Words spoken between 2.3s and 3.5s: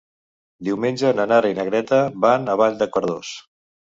a Vall de Cardós.